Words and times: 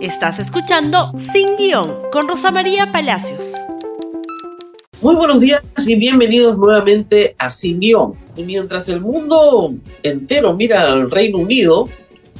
Estás 0.00 0.38
escuchando 0.38 1.12
Sin 1.32 1.56
Guión 1.56 2.02
con 2.12 2.28
Rosa 2.28 2.52
María 2.52 2.92
Palacios. 2.92 3.54
Muy 5.00 5.16
buenos 5.16 5.40
días 5.40 5.60
y 5.86 5.96
bienvenidos 5.96 6.56
nuevamente 6.56 7.34
a 7.36 7.50
Sin 7.50 7.80
Guión. 7.80 8.14
Y 8.36 8.44
mientras 8.44 8.88
el 8.88 9.00
mundo 9.00 9.74
entero 10.04 10.54
mira 10.54 10.82
al 10.82 11.10
Reino 11.10 11.38
Unido 11.38 11.88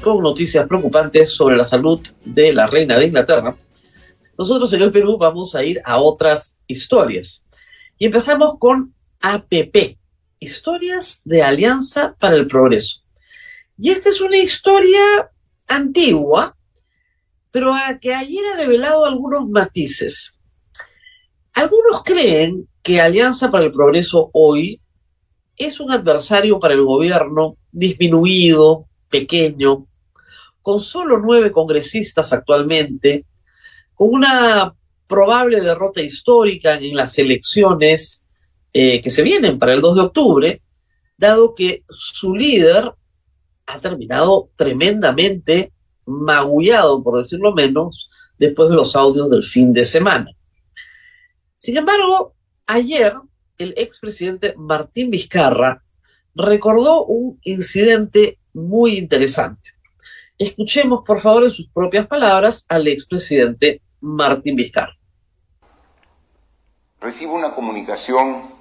con 0.00 0.22
noticias 0.22 0.68
preocupantes 0.68 1.32
sobre 1.32 1.56
la 1.56 1.64
salud 1.64 2.00
de 2.24 2.52
la 2.52 2.68
reina 2.68 2.96
de 2.96 3.06
Inglaterra, 3.06 3.56
nosotros 4.38 4.72
en 4.72 4.82
el 4.82 4.92
Perú 4.92 5.18
vamos 5.18 5.56
a 5.56 5.64
ir 5.64 5.80
a 5.84 6.00
otras 6.00 6.60
historias. 6.68 7.48
Y 7.98 8.06
empezamos 8.06 8.54
con 8.60 8.94
APP, 9.20 9.98
Historias 10.38 11.22
de 11.24 11.42
Alianza 11.42 12.14
para 12.20 12.36
el 12.36 12.46
Progreso. 12.46 13.02
Y 13.76 13.90
esta 13.90 14.10
es 14.10 14.20
una 14.20 14.38
historia 14.38 15.00
antigua, 15.66 16.56
pero 17.50 17.74
a 17.74 17.98
que 17.98 18.14
ayer 18.14 18.44
ha 18.52 18.56
develado 18.56 19.04
algunos 19.04 19.48
matices. 19.48 20.40
Algunos 21.52 22.02
creen 22.04 22.68
que 22.82 23.00
Alianza 23.00 23.50
para 23.50 23.64
el 23.64 23.72
Progreso 23.72 24.30
hoy 24.32 24.80
es 25.56 25.80
un 25.80 25.90
adversario 25.90 26.58
para 26.60 26.74
el 26.74 26.84
gobierno 26.84 27.56
disminuido, 27.72 28.86
pequeño, 29.08 29.86
con 30.62 30.80
solo 30.80 31.18
nueve 31.18 31.50
congresistas 31.50 32.32
actualmente, 32.32 33.26
con 33.94 34.10
una 34.10 34.74
probable 35.06 35.60
derrota 35.60 36.00
histórica 36.00 36.76
en 36.76 36.94
las 36.94 37.18
elecciones 37.18 38.26
eh, 38.72 39.00
que 39.00 39.10
se 39.10 39.22
vienen 39.22 39.58
para 39.58 39.72
el 39.72 39.80
2 39.80 39.96
de 39.96 40.02
octubre, 40.02 40.62
dado 41.16 41.54
que 41.54 41.82
su 41.88 42.34
líder 42.34 42.92
ha 43.66 43.80
terminado 43.80 44.50
tremendamente 44.56 45.72
magullado, 46.08 47.02
por 47.02 47.18
decirlo 47.18 47.52
menos, 47.52 48.10
después 48.38 48.70
de 48.70 48.76
los 48.76 48.96
audios 48.96 49.30
del 49.30 49.44
fin 49.44 49.72
de 49.72 49.84
semana. 49.84 50.30
Sin 51.54 51.76
embargo, 51.76 52.34
ayer 52.66 53.14
el 53.58 53.74
expresidente 53.76 54.54
Martín 54.56 55.10
Vizcarra 55.10 55.84
recordó 56.34 57.04
un 57.04 57.38
incidente 57.42 58.38
muy 58.52 58.96
interesante. 58.96 59.70
Escuchemos, 60.38 61.02
por 61.04 61.20
favor, 61.20 61.44
en 61.44 61.50
sus 61.50 61.68
propias 61.70 62.06
palabras 62.06 62.64
al 62.68 62.86
expresidente 62.86 63.82
Martín 64.00 64.54
Vizcarra. 64.54 64.96
Recibo 67.00 67.34
una 67.34 67.54
comunicación 67.54 68.54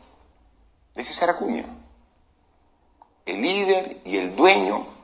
de 0.96 1.04
César 1.04 1.30
Acuña, 1.30 1.66
el 3.26 3.42
líder 3.42 4.02
y 4.06 4.18
el 4.18 4.36
dueño 4.36 4.97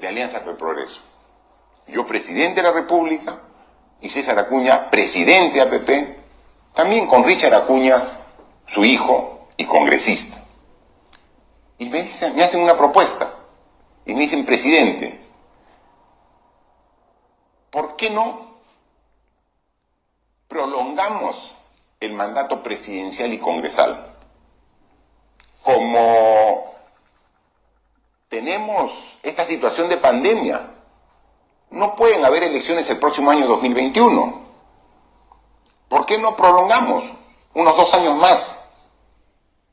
de 0.00 0.08
Alianza 0.08 0.40
por 0.40 0.52
el 0.52 0.56
Progreso. 0.56 1.00
Yo 1.86 2.06
presidente 2.06 2.56
de 2.56 2.62
la 2.62 2.72
República 2.72 3.38
y 4.00 4.08
César 4.10 4.38
Acuña 4.38 4.90
presidente 4.90 5.58
de 5.58 5.62
APP, 5.62 6.18
también 6.74 7.06
con 7.06 7.24
Richard 7.24 7.54
Acuña, 7.54 8.02
su 8.66 8.84
hijo 8.84 9.48
y 9.56 9.66
congresista. 9.66 10.38
Y 11.78 11.88
me, 11.88 12.08
me 12.34 12.44
hacen 12.44 12.62
una 12.62 12.76
propuesta 12.76 13.32
y 14.06 14.14
me 14.14 14.20
dicen, 14.20 14.46
presidente, 14.46 15.20
¿por 17.70 17.96
qué 17.96 18.10
no 18.10 18.50
prolongamos 20.48 21.54
el 22.00 22.12
mandato 22.14 22.62
presidencial 22.62 23.32
y 23.32 23.38
congresal? 23.38 24.06
Como 25.62 26.74
tenemos 28.30 28.92
esta 29.22 29.44
situación 29.44 29.90
de 29.90 29.98
pandemia. 29.98 30.70
No 31.70 31.96
pueden 31.96 32.24
haber 32.24 32.44
elecciones 32.44 32.88
el 32.88 32.98
próximo 32.98 33.30
año 33.30 33.46
2021. 33.46 34.40
¿Por 35.88 36.06
qué 36.06 36.16
no 36.16 36.36
prolongamos 36.36 37.04
unos 37.52 37.76
dos 37.76 37.92
años 37.94 38.16
más? 38.16 38.56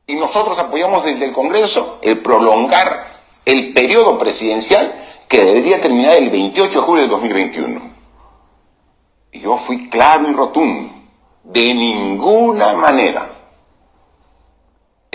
Y 0.08 0.16
nosotros 0.16 0.58
apoyamos 0.58 1.06
desde 1.06 1.26
el 1.26 1.34
Congreso 1.34 2.00
el 2.02 2.22
prolongar 2.22 3.08
el 3.46 3.74
periodo 3.74 4.18
presidencial 4.18 5.06
que 5.30 5.44
debería 5.44 5.80
terminar 5.80 6.18
el 6.18 6.30
28 6.30 6.72
de 6.72 6.86
julio 6.86 7.04
de 7.04 7.10
2021. 7.10 7.82
Y 9.34 9.40
yo 9.42 9.58
fui 9.58 9.88
claro 9.90 10.30
y 10.30 10.34
rotundo. 10.34 10.94
De 11.44 11.74
ninguna 11.74 12.74
manera 12.74 13.37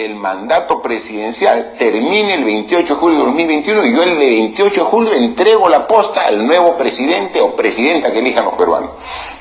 el 0.05 0.15
mandato 0.15 0.83
presidencial 0.83 1.75
termine 1.79 2.35
el 2.35 2.45
28 2.45 2.95
de 2.95 3.01
julio 3.01 3.19
de 3.19 3.25
2021 3.25 3.87
y 3.87 3.95
yo 3.95 4.03
el 4.03 4.17
28 4.17 4.75
de 4.75 4.91
julio 4.91 5.13
entrego 5.13 5.69
la 5.69 5.87
posta 5.87 6.27
al 6.27 6.47
nuevo 6.47 6.77
presidente 6.77 7.41
o 7.41 7.55
presidenta 7.55 8.13
que 8.13 8.19
elijan 8.19 8.45
los 8.45 8.55
peruanos. 8.55 8.91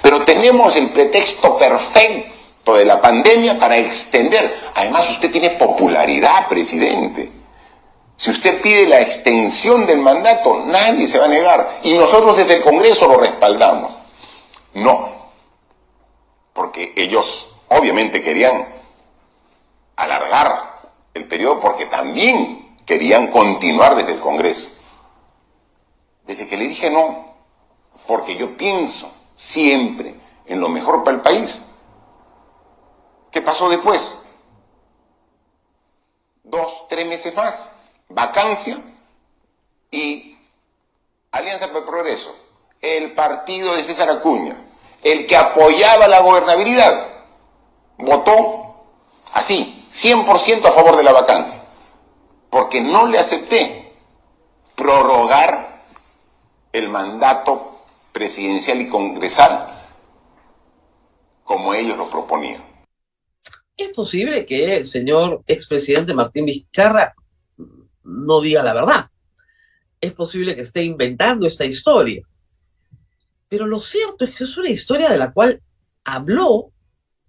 Pero 0.01 0.21
tenemos 0.21 0.75
el 0.75 0.89
pretexto 0.89 1.57
perfecto 1.57 2.75
de 2.75 2.85
la 2.85 3.01
pandemia 3.01 3.59
para 3.59 3.77
extender. 3.77 4.55
Además, 4.75 5.09
usted 5.09 5.31
tiene 5.31 5.51
popularidad, 5.51 6.47
presidente. 6.47 7.31
Si 8.17 8.29
usted 8.29 8.61
pide 8.61 8.87
la 8.87 9.01
extensión 9.01 9.85
del 9.85 9.97
mandato, 9.97 10.63
nadie 10.65 11.07
se 11.07 11.17
va 11.17 11.25
a 11.25 11.29
negar. 11.29 11.79
Y 11.83 11.93
nosotros 11.93 12.37
desde 12.37 12.57
el 12.57 12.61
Congreso 12.61 13.07
lo 13.07 13.17
respaldamos. 13.17 13.93
No. 14.75 15.09
Porque 16.53 16.93
ellos 16.95 17.47
obviamente 17.69 18.21
querían 18.21 18.80
alargar 20.03 20.81
el 21.13 21.27
periodo 21.27 21.59
porque 21.59 21.85
también 21.85 22.77
querían 22.85 23.27
continuar 23.27 23.95
desde 23.95 24.13
el 24.13 24.19
Congreso. 24.19 24.69
Desde 26.25 26.47
que 26.47 26.57
le 26.57 26.67
dije 26.67 26.89
no, 26.89 27.33
porque 28.07 28.35
yo 28.35 28.57
pienso 28.57 29.11
siempre 29.35 30.15
en 30.45 30.59
lo 30.59 30.69
mejor 30.69 31.03
para 31.03 31.17
el 31.17 31.21
país. 31.21 31.61
¿Qué 33.31 33.41
pasó 33.41 33.69
después? 33.69 34.17
Dos, 36.43 36.87
tres 36.89 37.05
meses 37.05 37.33
más, 37.35 37.55
vacancia 38.09 38.81
y 39.89 40.37
Alianza 41.31 41.67
para 41.67 41.79
el 41.79 41.85
Progreso, 41.85 42.35
el 42.81 43.13
partido 43.13 43.73
de 43.75 43.83
César 43.83 44.09
Acuña, 44.09 44.57
el 45.01 45.25
que 45.27 45.37
apoyaba 45.37 46.07
la 46.07 46.19
gobernabilidad, 46.19 47.07
votó 47.97 48.83
así, 49.33 49.80
100% 49.93 50.65
a 50.65 50.71
favor 50.71 50.97
de 50.97 51.03
la 51.03 51.11
vacancia, 51.11 51.61
porque 52.49 52.81
no 52.81 53.07
le 53.07 53.19
acepté 53.19 53.93
prorrogar 54.75 55.81
el 56.71 56.89
mandato 56.89 57.79
presidencial 58.11 58.81
y 58.81 58.87
congresal 58.87 59.67
como 61.43 61.73
ellos 61.73 61.97
lo 61.97 62.09
proponían. 62.09 62.63
Es 63.75 63.89
posible 63.89 64.45
que 64.45 64.77
el 64.77 64.85
señor 64.85 65.43
expresidente 65.47 66.13
Martín 66.13 66.45
Vizcarra 66.45 67.13
no 68.03 68.41
diga 68.41 68.63
la 68.63 68.73
verdad. 68.73 69.09
Es 69.99 70.13
posible 70.13 70.55
que 70.55 70.61
esté 70.61 70.83
inventando 70.83 71.47
esta 71.47 71.65
historia. 71.65 72.21
Pero 73.49 73.65
lo 73.67 73.81
cierto 73.81 74.23
es 74.23 74.35
que 74.35 74.45
es 74.45 74.57
una 74.57 74.69
historia 74.69 75.09
de 75.09 75.17
la 75.17 75.33
cual 75.33 75.61
habló 76.05 76.71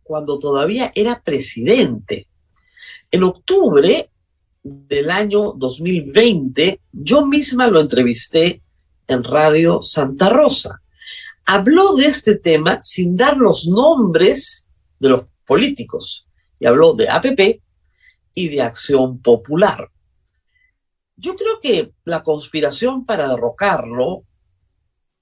cuando 0.03 0.39
todavía 0.39 0.93
era 0.95 1.21
presidente. 1.21 2.29
En 3.13 3.25
octubre 3.25 4.11
del 4.63 5.11
año 5.11 5.53
2020, 5.53 6.81
yo 6.93 7.27
misma 7.27 7.67
lo 7.67 7.79
entrevisté 7.79 8.63
en 9.07 9.23
Radio 9.23 9.83
Santa 9.83 10.31
Rosa. 10.31 10.81
Habló 11.45 11.95
de 11.95 12.07
este 12.07 12.37
tema 12.37 12.83
sin 12.83 13.15
dar 13.15 13.37
los 13.37 13.67
nombres 13.67 14.71
de 14.99 15.11
los 15.11 15.25
políticos 15.47 16.27
y 16.59 16.65
habló 16.65 16.95
de 16.95 17.11
APP 17.11 17.61
y 18.33 18.49
de 18.49 18.63
Acción 18.63 19.21
Popular. 19.21 19.91
Yo 21.15 21.37
creo 21.37 21.61
que 21.61 21.93
la 22.05 22.23
conspiración 22.23 23.05
para 23.05 23.29
derrocarlo 23.29 24.23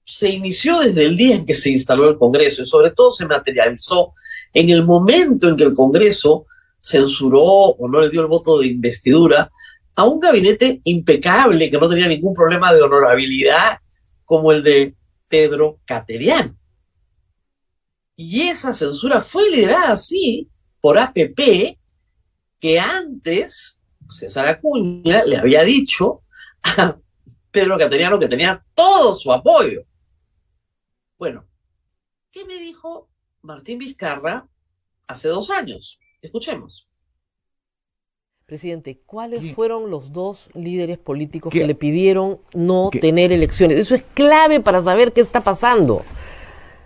se 0.05 0.29
inició 0.29 0.79
desde 0.79 1.03
el 1.03 1.17
día 1.17 1.35
en 1.35 1.45
que 1.45 1.55
se 1.55 1.69
instaló 1.69 2.09
el 2.09 2.17
Congreso 2.17 2.61
y 2.61 2.65
sobre 2.65 2.91
todo 2.91 3.11
se 3.11 3.25
materializó 3.25 4.13
en 4.53 4.69
el 4.69 4.85
momento 4.85 5.49
en 5.49 5.57
que 5.57 5.65
el 5.65 5.73
Congreso 5.73 6.45
censuró 6.81 7.41
o 7.43 7.87
no 7.87 8.01
le 8.01 8.09
dio 8.09 8.21
el 8.21 8.27
voto 8.27 8.59
de 8.59 8.67
investidura 8.67 9.49
a 9.95 10.05
un 10.05 10.19
gabinete 10.19 10.81
impecable 10.83 11.69
que 11.69 11.77
no 11.77 11.87
tenía 11.87 12.07
ningún 12.07 12.33
problema 12.33 12.73
de 12.73 12.81
honorabilidad 12.81 13.79
como 14.25 14.51
el 14.51 14.63
de 14.63 14.95
Pedro 15.27 15.79
Cateriano. 15.85 16.57
Y 18.15 18.43
esa 18.43 18.73
censura 18.73 19.21
fue 19.21 19.49
liderada 19.49 19.93
así 19.93 20.49
por 20.79 20.97
APP, 20.97 21.77
que 22.59 22.79
antes 22.79 23.79
César 24.09 24.47
Acuña 24.47 25.23
le 25.25 25.37
había 25.37 25.63
dicho 25.63 26.23
a 26.63 26.97
Pedro 27.51 27.77
Cateriano 27.77 28.19
que 28.19 28.27
tenía 28.27 28.63
todo 28.73 29.13
su 29.15 29.31
apoyo. 29.31 29.83
Bueno, 31.17 31.47
¿qué 32.31 32.45
me 32.45 32.59
dijo 32.59 33.09
Martín 33.41 33.77
Vizcarra 33.77 34.47
hace 35.07 35.27
dos 35.27 35.49
años? 35.51 35.99
Escuchemos. 36.21 36.87
Presidente, 38.45 39.01
¿cuáles 39.05 39.39
¿Qué? 39.39 39.53
fueron 39.53 39.89
los 39.89 40.11
dos 40.11 40.49
líderes 40.53 40.97
políticos 40.97 41.51
¿Qué? 41.53 41.59
que 41.61 41.67
le 41.67 41.75
pidieron 41.75 42.39
no 42.53 42.89
¿Qué? 42.91 42.99
tener 42.99 43.31
elecciones? 43.31 43.79
Eso 43.79 43.95
es 43.95 44.03
clave 44.13 44.59
para 44.59 44.83
saber 44.83 45.13
qué 45.13 45.21
está 45.21 45.41
pasando. 45.41 46.03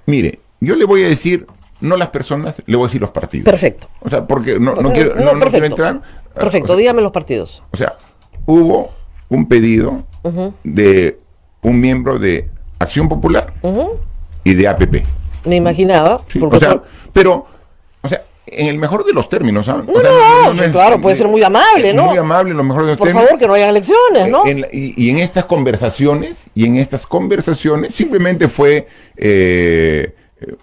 Mire, 0.05 0.39
yo 0.61 0.75
le 0.75 0.85
voy 0.85 1.03
a 1.03 1.07
decir, 1.09 1.47
no 1.81 1.97
las 1.97 2.09
personas, 2.09 2.55
le 2.67 2.75
voy 2.75 2.85
a 2.85 2.87
decir 2.87 3.01
los 3.01 3.09
partidos. 3.11 3.45
Perfecto. 3.45 3.89
O 4.01 4.09
sea, 4.09 4.27
porque 4.27 4.59
no, 4.59 4.75
no 4.75 4.93
quiero, 4.93 5.15
No, 5.15 5.21
no, 5.21 5.25
no 5.25 5.31
quiero 5.31 5.51
perfecto. 5.51 5.65
entrar. 5.87 6.01
Perfecto, 6.35 6.65
O 6.73 6.75
sea, 6.75 6.79
dígame 6.81 7.01
los 7.01 7.11
partidos. 7.11 7.63
O 7.71 7.77
sea, 7.77 7.97
hubo 8.45 8.91
un 9.29 9.47
pedido 9.47 10.03
de 10.63 11.17
un 11.63 11.79
miembro 11.81 12.19
de 12.19 12.49
Acción 12.77 13.09
Popular 13.09 13.53
y 14.43 14.53
de 14.53 14.67
APP. 14.67 15.03
Me 15.45 15.55
imaginaba. 15.55 16.23
Sí, 16.27 16.37
porque 16.39 16.57
o 16.57 16.59
sea, 16.59 16.69
son- 16.71 16.83
pero, 17.11 17.47
o 18.01 18.07
sea, 18.07 18.23
en 18.47 18.67
el 18.67 18.77
mejor 18.77 19.03
de 19.05 19.13
los 19.13 19.27
términos, 19.29 19.65
¿sabes? 19.65 19.85
No, 19.87 20.53
no, 20.53 20.71
claro, 20.71 21.01
puede 21.01 21.15
ser 21.15 21.27
muy 21.27 21.41
amable, 21.43 21.93
¿no? 21.93 22.05
Muy 22.05 22.17
amable, 22.17 22.53
lo 22.53 22.63
mejor 22.63 22.83
de 22.83 22.89
los 22.89 22.97
por 22.97 23.07
términos. 23.07 23.27
favor, 23.29 23.39
que 23.39 23.47
no 23.47 23.53
hayan 23.53 23.69
elecciones, 23.69 24.29
¿no? 24.29 24.45
En 24.45 24.65
y, 24.71 24.93
y 25.03 25.09
en 25.09 25.17
estas 25.17 25.45
conversaciones, 25.45 26.35
y 26.53 26.65
en 26.65 26.75
estas 26.75 27.07
conversaciones, 27.07 27.95
simplemente 27.95 28.47
fue 28.47 28.87
eh, 29.17 30.15
eh, 30.41 30.55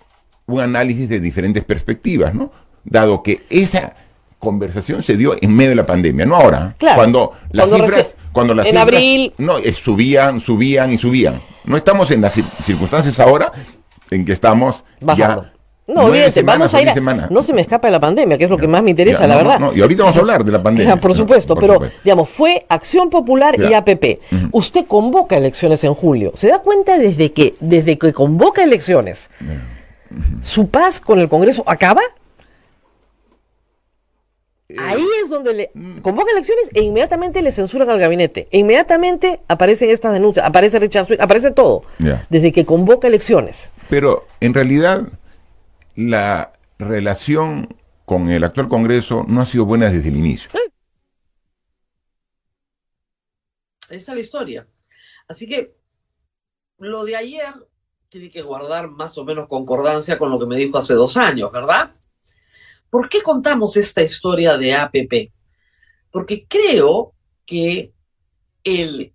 un 0.46 0.61
análisis 0.61 1.08
de 1.08 1.19
diferentes 1.20 1.64
perspectivas, 1.64 2.34
¿no? 2.34 2.52
Dado 2.84 3.23
que 3.23 3.43
esa 3.50 3.94
conversación 4.38 5.02
se 5.02 5.17
dio 5.17 5.37
en 5.40 5.55
medio 5.55 5.70
de 5.70 5.76
la 5.76 5.87
pandemia, 5.87 6.26
no 6.26 6.37
ahora. 6.37 6.75
Claro. 6.78 6.96
Cuando 6.96 7.32
las 7.52 7.69
Cuando 7.69 7.87
cifras, 7.87 8.14
cuando 8.32 8.55
las 8.55 8.67
en 8.67 8.73
cifras, 8.73 8.82
abril. 8.88 9.32
no, 9.38 9.58
eh, 9.58 9.73
subían, 9.73 10.40
subían 10.40 10.93
y 10.93 10.99
subían. 10.99 11.40
No 11.64 11.76
estamos 11.76 12.11
en 12.11 12.20
las 12.23 12.37
cir- 12.37 12.50
circunstancias 12.62 13.20
ahora 13.20 13.52
en 14.11 14.25
que 14.25 14.32
estamos 14.32 14.82
Bajando. 15.00 15.44
ya 15.44 15.51
No, 15.87 16.05
olvídate, 16.05 16.43
vamos 16.43 16.73
a 16.75 16.81
ir 16.81 16.88
a-. 16.90 16.94
No 17.29 17.43
se 17.43 17.52
me 17.52 17.61
escapa 17.61 17.88
de 17.88 17.93
la 17.93 18.00
pandemia, 18.00 18.38
que 18.38 18.44
es 18.44 18.50
lo 18.50 18.56
que 18.56 18.69
más 18.69 18.82
me 18.82 18.90
interesa, 18.90 19.20
Ya, 19.20 19.26
la 19.26 19.34
no, 19.34 19.43
no, 19.43 19.49
verdad. 19.49 19.61
no, 19.67 19.75
y 19.76 19.81
ahorita 19.82 20.05
vamos 20.05 20.17
a 20.17 20.20
hablar 20.20 20.44
de 20.44 20.52
la 20.52 20.62
pandemia. 20.62 20.94
Ya, 20.94 21.00
por 21.00 21.14
supuesto, 21.17 21.55
por 21.55 21.62
pero 21.62 21.75
supuesto. 21.75 21.99
digamos, 22.05 22.29
fue 22.31 22.64
Acción 22.69 23.11
Popular 23.11 23.61
y. 23.61 23.75
APP. 23.75 24.20
Usted 24.52 24.87
convoca 24.87 25.37
elecciones 25.37 25.82
en 25.84 25.94
julio. 25.94 26.32
¿Se 26.34 26.49
da 26.49 26.61
cuenta 26.61 26.99
desde 26.99 27.32
que, 27.32 27.55
desde 27.61 27.99
que 27.99 28.12
convoca 28.12 28.62
elecciones, 28.62 29.29
su 30.40 30.69
paz 30.69 31.00
con 31.00 31.19
el 31.19 31.29
Congreso 31.29 31.64
acaba? 31.67 32.00
Ahí 34.78 35.05
es 35.23 35.28
donde 35.28 35.52
le 35.52 35.70
convoca 36.00 36.32
elecciones 36.32 36.70
e 36.73 36.81
inmediatamente 36.82 37.43
le 37.43 37.52
censuran 37.52 37.90
al 37.90 37.99
gabinete. 37.99 38.49
E 38.50 38.58
inmediatamente 38.58 39.40
aparecen 39.46 39.90
estas 39.90 40.14
denuncias, 40.14 40.46
aparece 40.46 40.78
rechazo, 40.78 41.12
aparece 41.19 41.50
todo. 41.50 41.82
Desde 42.31 42.52
que 42.52 42.64
convoca 42.64 43.06
elecciones. 43.08 43.73
Pero 43.90 44.26
en 44.40 44.55
realidad 44.55 45.02
la 45.94 46.53
relación 46.79 47.77
con 48.05 48.31
el 48.31 48.44
actual 48.44 48.69
Congreso 48.69 49.25
no 49.29 49.41
ha 49.43 49.47
sido 49.47 49.65
buena 49.65 49.91
desde 49.91 50.09
el 50.09 50.17
inicio. 50.17 50.50
Ahí 53.89 53.99
está 53.99 54.15
la 54.15 54.21
historia. 54.21 54.67
Así 55.29 55.47
que 55.47 55.75
lo 56.79 57.05
de 57.05 57.17
ayer 57.17 57.53
tiene 58.09 58.29
que 58.31 58.43
guardar 58.43 58.91
más 58.91 59.17
o 59.17 59.25
menos 59.25 59.49
concordancia 59.49 60.19
con 60.19 60.31
lo 60.31 60.39
que 60.39 60.47
me 60.47 60.56
dijo 60.56 60.79
hace 60.79 60.94
dos 60.94 61.17
años, 61.17 61.50
¿verdad? 61.53 61.95
¿Por 62.91 63.09
qué 63.09 63.23
contamos 63.23 63.77
esta 63.77 64.03
historia 64.03 64.59
de 64.59 64.75
APP? 64.75 65.33
Porque 66.11 66.47
creo 66.47 67.15
que 67.47 67.93
el 68.65 69.15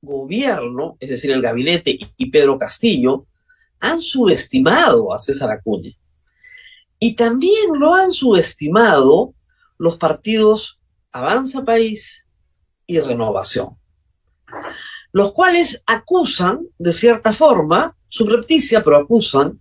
gobierno, 0.00 0.96
es 1.00 1.10
decir, 1.10 1.32
el 1.32 1.42
gabinete 1.42 1.98
y 2.16 2.30
Pedro 2.30 2.58
Castillo, 2.58 3.26
han 3.90 4.00
subestimado 4.00 5.12
a 5.12 5.18
César 5.18 5.50
Acuña. 5.50 5.92
Y 6.98 7.14
también 7.14 7.72
lo 7.78 7.94
han 7.94 8.12
subestimado 8.12 9.34
los 9.78 9.96
partidos 9.96 10.80
Avanza 11.12 11.64
País 11.64 12.26
y 12.86 13.00
Renovación, 13.00 13.78
los 15.12 15.32
cuales 15.32 15.82
acusan, 15.86 16.66
de 16.78 16.92
cierta 16.92 17.32
forma, 17.32 17.96
subrepticia, 18.08 18.82
pero 18.82 18.98
acusan 18.98 19.60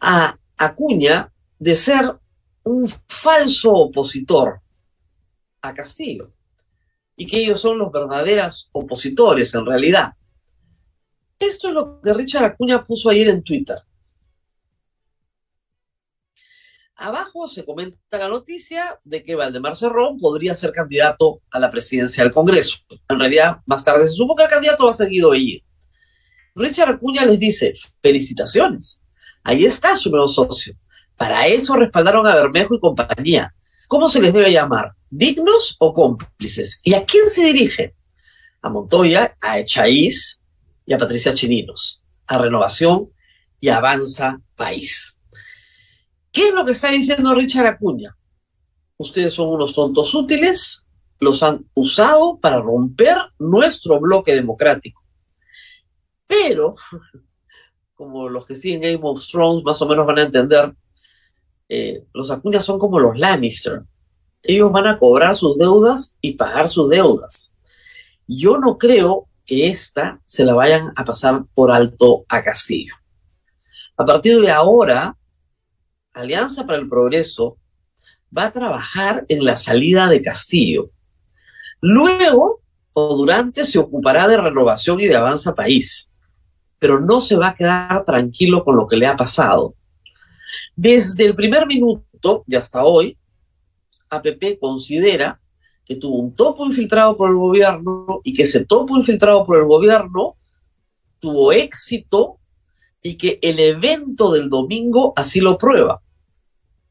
a 0.00 0.38
Acuña 0.56 1.32
de 1.58 1.76
ser 1.76 2.16
un 2.64 2.88
falso 3.06 3.72
opositor 3.72 4.60
a 5.62 5.74
Castillo 5.74 6.32
y 7.16 7.26
que 7.26 7.38
ellos 7.38 7.60
son 7.60 7.78
los 7.78 7.90
verdaderos 7.90 8.68
opositores 8.72 9.54
en 9.54 9.66
realidad. 9.66 10.12
Esto 11.38 11.68
es 11.68 11.74
lo 11.74 12.00
que 12.00 12.12
Richard 12.12 12.44
Acuña 12.44 12.84
puso 12.84 13.10
ayer 13.10 13.28
en 13.28 13.42
Twitter. 13.42 13.76
Abajo 16.96 17.46
se 17.46 17.64
comenta 17.64 18.18
la 18.18 18.28
noticia 18.28 18.98
de 19.04 19.22
que 19.22 19.36
Valdemar 19.36 19.76
Cerrón 19.76 20.18
podría 20.18 20.56
ser 20.56 20.72
candidato 20.72 21.40
a 21.48 21.60
la 21.60 21.70
presidencia 21.70 22.24
del 22.24 22.32
Congreso. 22.32 22.78
En 23.08 23.20
realidad, 23.20 23.58
más 23.66 23.84
tarde 23.84 24.08
se 24.08 24.14
supo 24.14 24.34
que 24.34 24.42
el 24.42 24.48
candidato 24.48 24.86
va 24.86 24.92
seguido 24.92 25.30
Bellido. 25.30 25.64
Richard 26.56 26.94
Acuña 26.94 27.24
les 27.24 27.38
dice, 27.38 27.72
felicitaciones, 28.02 29.00
ahí 29.44 29.64
está 29.64 29.94
su 29.94 30.10
nuevo 30.10 30.26
socio. 30.26 30.74
Para 31.16 31.46
eso 31.46 31.76
respaldaron 31.76 32.26
a 32.26 32.34
Bermejo 32.34 32.74
y 32.74 32.80
compañía. 32.80 33.54
¿Cómo 33.86 34.08
se 34.08 34.20
les 34.20 34.32
debe 34.32 34.50
llamar? 34.50 34.94
¿Dignos 35.08 35.76
o 35.78 35.92
cómplices? 35.92 36.80
¿Y 36.82 36.94
a 36.94 37.04
quién 37.06 37.28
se 37.28 37.44
dirige? 37.44 37.94
A 38.60 38.70
Montoya, 38.70 39.36
a 39.40 39.60
Echaíz 39.60 40.38
y 40.88 40.94
a 40.94 40.98
Patricia 40.98 41.34
Chininos, 41.34 42.02
a 42.26 42.38
Renovación 42.38 43.12
y 43.60 43.68
a 43.68 43.76
Avanza 43.76 44.40
País. 44.56 45.20
¿Qué 46.32 46.48
es 46.48 46.54
lo 46.54 46.64
que 46.64 46.72
está 46.72 46.90
diciendo 46.90 47.34
Richard 47.34 47.66
Acuña? 47.66 48.16
Ustedes 48.96 49.34
son 49.34 49.50
unos 49.50 49.74
tontos 49.74 50.14
útiles, 50.14 50.86
los 51.20 51.42
han 51.42 51.68
usado 51.74 52.38
para 52.40 52.62
romper 52.62 53.18
nuestro 53.38 54.00
bloque 54.00 54.34
democrático. 54.34 55.04
Pero, 56.26 56.72
como 57.94 58.30
los 58.30 58.46
que 58.46 58.54
siguen 58.54 58.80
Game 58.80 59.00
of 59.02 59.22
Thrones 59.30 59.62
más 59.64 59.82
o 59.82 59.86
menos 59.86 60.06
van 60.06 60.18
a 60.20 60.22
entender, 60.22 60.74
eh, 61.68 62.06
los 62.14 62.30
Acuña 62.30 62.62
son 62.62 62.78
como 62.78 62.98
los 62.98 63.18
Lannister. 63.18 63.82
Ellos 64.42 64.72
van 64.72 64.86
a 64.86 64.98
cobrar 64.98 65.36
sus 65.36 65.58
deudas 65.58 66.16
y 66.22 66.32
pagar 66.32 66.70
sus 66.70 66.88
deudas. 66.88 67.52
Yo 68.26 68.56
no 68.56 68.78
creo 68.78 69.27
que 69.48 69.66
esta 69.66 70.20
se 70.26 70.44
la 70.44 70.52
vayan 70.52 70.92
a 70.94 71.06
pasar 71.06 71.42
por 71.54 71.72
alto 71.72 72.26
a 72.28 72.44
Castillo. 72.44 72.94
A 73.96 74.04
partir 74.04 74.38
de 74.40 74.50
ahora, 74.50 75.16
Alianza 76.12 76.66
para 76.66 76.78
el 76.78 76.86
Progreso 76.86 77.56
va 78.36 78.44
a 78.44 78.52
trabajar 78.52 79.24
en 79.26 79.42
la 79.46 79.56
salida 79.56 80.10
de 80.10 80.20
Castillo. 80.20 80.90
Luego 81.80 82.60
o 82.92 83.16
durante 83.16 83.64
se 83.64 83.78
ocupará 83.78 84.28
de 84.28 84.36
renovación 84.36 85.00
y 85.00 85.06
de 85.06 85.16
avanza 85.16 85.54
país, 85.54 86.12
pero 86.78 87.00
no 87.00 87.22
se 87.22 87.36
va 87.36 87.48
a 87.48 87.54
quedar 87.54 88.04
tranquilo 88.04 88.64
con 88.64 88.76
lo 88.76 88.86
que 88.86 88.98
le 88.98 89.06
ha 89.06 89.16
pasado. 89.16 89.74
Desde 90.76 91.24
el 91.24 91.34
primer 91.34 91.66
minuto 91.66 92.44
y 92.46 92.54
hasta 92.54 92.84
hoy, 92.84 93.16
APP 94.10 94.58
considera 94.60 95.40
que 95.88 95.96
tuvo 95.96 96.18
un 96.18 96.34
topo 96.34 96.66
infiltrado 96.66 97.16
por 97.16 97.30
el 97.30 97.36
gobierno 97.36 98.20
y 98.22 98.34
que 98.34 98.42
ese 98.42 98.66
topo 98.66 98.94
infiltrado 98.98 99.46
por 99.46 99.56
el 99.56 99.64
gobierno 99.64 100.36
tuvo 101.18 101.50
éxito 101.50 102.36
y 103.02 103.16
que 103.16 103.38
el 103.40 103.58
evento 103.58 104.32
del 104.32 104.50
domingo 104.50 105.14
así 105.16 105.40
lo 105.40 105.56
prueba. 105.56 106.02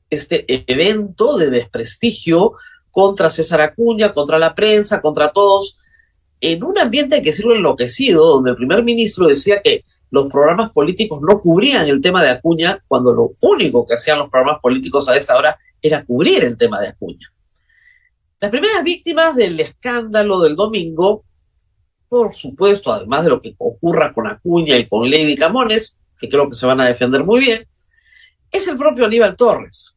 Este 0.10 0.46
evento 0.66 1.38
de 1.38 1.52
desprestigio 1.52 2.54
contra 2.90 3.30
César 3.30 3.62
Acuña, 3.62 4.16
contra 4.16 4.40
la 4.40 4.56
prensa, 4.56 5.00
contra 5.00 5.32
todos, 5.32 5.78
en 6.42 6.64
un 6.64 6.80
ambiente, 6.80 7.22
que 7.22 7.30
decirlo, 7.30 7.56
enloquecido, 7.56 8.26
donde 8.26 8.52
el 8.52 8.56
primer 8.56 8.84
ministro 8.84 9.28
decía 9.28 9.62
que 9.62 9.84
los 10.10 10.28
programas 10.28 10.72
políticos 10.72 11.20
no 11.22 11.40
cubrían 11.40 11.88
el 11.88 12.02
tema 12.02 12.24
de 12.24 12.32
Acuña, 12.32 12.84
cuando 12.88 13.14
lo 13.14 13.34
único 13.42 13.86
que 13.86 13.94
hacían 13.94 14.18
los 14.18 14.30
programas 14.30 14.60
políticos 14.60 15.08
a 15.08 15.16
esa 15.16 15.38
hora 15.38 15.60
era 15.82 16.04
cubrir 16.04 16.44
el 16.44 16.58
tema 16.58 16.80
de 16.80 16.88
Acuña. 16.88 17.32
Las 18.40 18.52
primeras 18.52 18.84
víctimas 18.84 19.36
del 19.36 19.60
escándalo 19.60 20.40
del 20.42 20.56
domingo, 20.56 21.26
por 22.08 22.36
supuesto, 22.36 22.92
además 22.92 23.24
de 23.24 23.30
lo 23.32 23.42
que 23.42 23.56
ocurra 23.58 24.14
con 24.14 24.28
Acuña 24.28 24.78
y 24.78 24.88
con 24.88 25.10
Lady 25.10 25.36
Camones, 25.36 25.98
que 26.20 26.30
creo 26.30 26.48
que 26.48 26.56
se 26.56 26.68
van 26.68 26.80
a 26.80 26.88
defender 26.88 27.24
muy 27.24 27.40
bien, 27.40 27.68
es 28.52 28.68
el 28.68 28.78
propio 28.78 29.06
Aníbal 29.06 29.36
Torres 29.36 29.96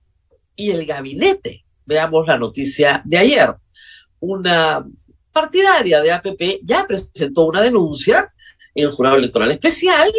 y 0.57 0.71
el 0.71 0.87
gabinete. 0.87 1.67
Veamos 1.85 2.27
la 2.27 2.39
noticia 2.39 3.03
de 3.05 3.19
ayer. 3.19 3.55
Una 4.21 4.87
partidaria 5.33 6.01
de 6.01 6.13
APP 6.13 6.61
ya 6.63 6.87
presentó 6.87 7.45
una 7.45 7.61
denuncia 7.61 8.33
en 8.75 8.87
el 8.87 8.91
jurado 8.91 9.17
electoral 9.17 9.51
especial 9.51 10.11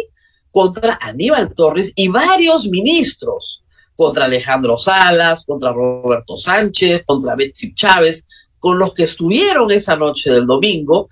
contra 0.52 0.96
Aníbal 1.00 1.54
Torres 1.54 1.92
y 1.96 2.06
varios 2.06 2.68
ministros, 2.68 3.64
contra 3.96 4.24
Alejandro 4.24 4.76
Salas, 4.76 5.44
contra 5.44 5.72
Roberto 5.72 6.36
Sánchez, 6.36 7.02
contra 7.04 7.34
Betsy 7.34 7.74
Chávez, 7.74 8.26
con 8.58 8.78
los 8.78 8.94
que 8.94 9.04
estuvieron 9.04 9.70
esa 9.70 9.96
noche 9.96 10.30
del 10.30 10.46
domingo, 10.46 11.08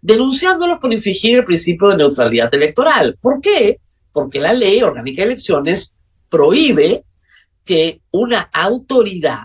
denunciándolos 0.00 0.78
por 0.78 0.92
infringir 0.92 1.38
el 1.38 1.44
principio 1.44 1.88
de 1.88 1.96
neutralidad 1.96 2.54
electoral. 2.54 3.16
¿Por 3.20 3.40
qué? 3.40 3.80
Porque 4.12 4.40
la 4.40 4.52
ley 4.52 4.82
orgánica 4.82 5.22
de 5.22 5.28
elecciones 5.28 5.96
prohíbe 6.28 7.04
que 7.64 8.00
una 8.10 8.50
autoridad 8.52 9.44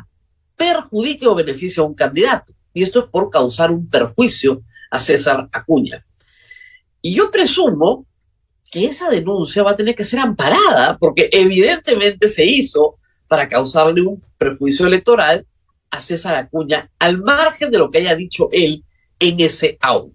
perjudique 0.56 1.28
o 1.28 1.36
beneficie 1.36 1.82
a 1.82 1.86
un 1.86 1.94
candidato. 1.94 2.54
Y 2.74 2.84
esto 2.84 3.00
es 3.00 3.06
por 3.06 3.30
causar 3.30 3.72
un 3.72 3.90
perjuicio 3.90 4.64
a 4.92 5.00
César 5.00 5.48
Acuña. 5.52 6.06
Y 7.02 7.14
yo 7.14 7.30
presumo 7.30 8.06
que 8.76 8.84
esa 8.84 9.10
denuncia 9.10 9.64
va 9.64 9.72
a 9.72 9.78
tener 9.78 9.96
que 9.96 10.04
ser 10.04 10.20
amparada, 10.20 10.98
porque 10.98 11.30
evidentemente 11.32 12.28
se 12.28 12.44
hizo 12.44 12.98
para 13.26 13.48
causarle 13.48 14.02
un 14.02 14.22
perjuicio 14.38 14.86
electoral 14.86 15.48
a 15.90 16.02
César 16.02 16.36
Acuña, 16.36 16.92
al 17.00 17.20
margen 17.20 17.72
de 17.72 17.78
lo 17.78 17.90
que 17.90 18.00
haya 18.00 18.14
dicho 18.18 18.50
él 18.52 18.84
en 19.18 19.40
ese 19.40 19.78
audio. 19.80 20.14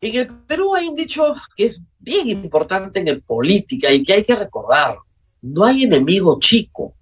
En 0.00 0.16
el 0.16 0.26
Perú 0.26 0.74
hay 0.74 0.88
un 0.88 0.96
dicho 0.96 1.36
que 1.54 1.66
es 1.66 1.80
bien 2.00 2.28
importante 2.28 3.08
en 3.08 3.20
política 3.20 3.92
y 3.92 4.02
que 4.02 4.14
hay 4.14 4.24
que 4.24 4.34
recordar. 4.34 4.96
No 5.42 5.64
hay 5.64 5.84
enemigo 5.84 6.40
chico. 6.40 6.96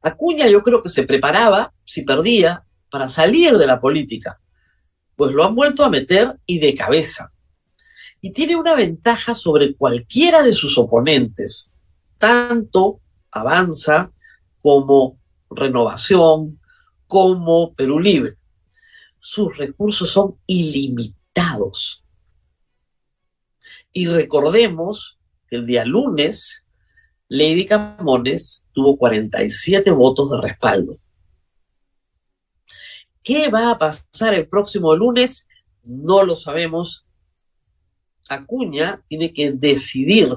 Acuña 0.00 0.46
yo 0.46 0.62
creo 0.62 0.80
que 0.80 0.90
se 0.90 1.02
preparaba, 1.02 1.74
si 1.84 2.02
perdía, 2.02 2.64
para 2.88 3.08
salir 3.08 3.58
de 3.58 3.66
la 3.66 3.80
política. 3.80 4.38
Pues 5.16 5.32
lo 5.32 5.44
han 5.44 5.56
vuelto 5.56 5.82
a 5.82 5.90
meter 5.90 6.38
y 6.46 6.60
de 6.60 6.72
cabeza. 6.76 7.32
Y 8.20 8.32
tiene 8.32 8.56
una 8.56 8.74
ventaja 8.74 9.34
sobre 9.34 9.74
cualquiera 9.74 10.42
de 10.42 10.52
sus 10.52 10.76
oponentes. 10.78 11.74
Tanto 12.18 13.00
Avanza 13.30 14.12
como 14.60 15.18
Renovación, 15.50 16.60
como 17.06 17.74
Perú 17.74 17.98
Libre. 17.98 18.36
Sus 19.18 19.56
recursos 19.56 20.10
son 20.10 20.36
ilimitados. 20.46 22.04
Y 23.92 24.06
recordemos 24.06 25.18
que 25.48 25.56
el 25.56 25.66
día 25.66 25.84
lunes, 25.84 26.66
Lady 27.28 27.66
Camones 27.66 28.66
tuvo 28.72 28.96
47 28.96 29.90
votos 29.90 30.30
de 30.30 30.40
respaldo. 30.40 30.96
¿Qué 33.22 33.48
va 33.48 33.72
a 33.72 33.78
pasar 33.78 34.34
el 34.34 34.48
próximo 34.48 34.94
lunes? 34.94 35.46
No 35.84 36.24
lo 36.24 36.36
sabemos. 36.36 37.06
Acuña 38.30 39.02
tiene 39.08 39.32
que 39.32 39.50
decidir 39.50 40.28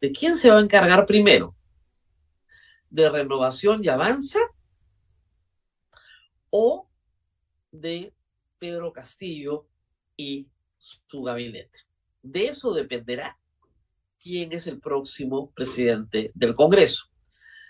de 0.00 0.10
quién 0.10 0.38
se 0.38 0.50
va 0.50 0.56
a 0.56 0.62
encargar 0.62 1.04
primero. 1.04 1.54
¿De 2.88 3.10
renovación 3.10 3.84
y 3.84 3.88
avanza? 3.88 4.38
¿O 6.48 6.88
de 7.70 8.14
Pedro 8.58 8.90
Castillo 8.94 9.66
y 10.16 10.48
su 10.78 11.22
gabinete? 11.22 11.80
De 12.22 12.46
eso 12.46 12.72
dependerá 12.72 13.38
quién 14.18 14.54
es 14.54 14.66
el 14.66 14.80
próximo 14.80 15.50
presidente 15.50 16.32
del 16.34 16.54
Congreso. 16.54 17.04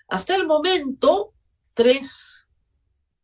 Hasta 0.07 0.37
el 0.37 0.47
momento, 0.47 1.35
tres 1.75 2.49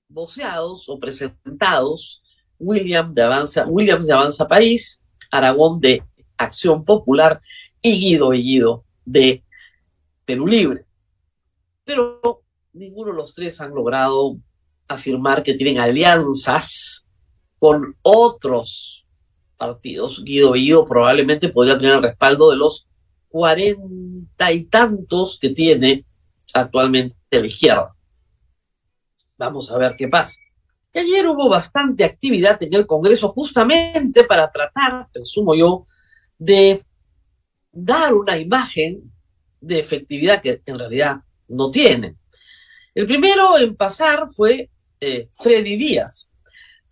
voceados 0.09 0.89
o 0.89 0.99
presentados, 0.99 2.21
William 2.59 3.15
de 3.15 3.23
Avanza, 3.23 3.65
Williams 3.67 4.09
de 4.09 4.13
Avanza 4.13 4.49
País, 4.49 5.04
Aragón 5.35 5.81
de 5.81 6.03
Acción 6.37 6.85
Popular 6.85 7.41
y 7.83 7.99
Guido 7.99 8.31
Guido 8.31 8.85
de 9.05 9.43
Perú 10.25 10.47
Libre. 10.47 10.85
Pero 11.85 12.43
ninguno 12.73 13.11
de 13.11 13.17
los 13.17 13.35
tres 13.35 13.61
han 13.61 13.75
logrado 13.75 14.37
afirmar 14.87 15.43
que 15.43 15.55
tienen 15.55 15.79
alianzas 15.79 17.07
con 17.59 17.97
otros 18.03 19.05
partidos. 19.57 20.23
Guido 20.25 20.53
Guido 20.53 20.87
probablemente 20.87 21.49
podría 21.49 21.79
tener 21.79 21.97
el 21.97 22.03
respaldo 22.03 22.50
de 22.50 22.57
los 22.57 22.87
cuarenta 23.29 24.53
y 24.53 24.64
tantos 24.67 25.38
que 25.41 25.50
tiene 25.50 26.05
actualmente 26.53 27.17
la 27.31 27.47
izquierda. 27.47 27.97
Vamos 29.37 29.71
a 29.73 29.79
ver 29.79 29.97
qué 29.99 30.07
pasa. 30.07 30.38
Ayer 31.01 31.27
hubo 31.27 31.49
bastante 31.49 32.05
actividad 32.05 32.63
en 32.63 32.75
el 32.75 32.87
Congreso 32.87 33.29
justamente 33.31 34.25
para 34.25 34.51
tratar, 34.51 35.09
presumo 35.13 35.55
yo, 35.55 35.87
de 36.39 36.81
dar 37.73 38.15
una 38.15 38.39
imagen 38.39 39.13
de 39.61 39.79
efectividad 39.79 40.41
que 40.41 40.63
en 40.65 40.79
realidad 40.79 41.17
no 41.49 41.71
tiene. 41.71 42.17
El 42.95 43.07
primero 43.07 43.59
en 43.59 43.75
pasar 43.75 44.29
fue 44.31 44.71
eh, 45.01 45.29
Freddy 45.33 45.77
Díaz, 45.77 46.31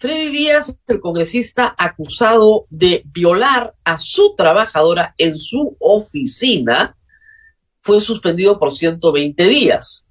Freddy 0.02 0.30
Díaz, 0.30 0.76
el 0.88 1.00
congresista 1.00 1.76
acusado 1.78 2.66
de 2.71 3.04
violar 3.06 3.76
a 3.85 4.00
su 4.00 4.35
trabajadora 4.37 5.14
en 5.16 5.38
su 5.38 5.76
oficina, 5.78 6.97
fue 7.80 8.00
suspendido 8.00 8.59
por 8.59 8.73
120 8.73 9.47
días. 9.47 10.09